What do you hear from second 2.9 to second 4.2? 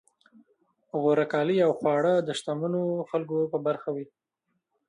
خلکو په برخه وي.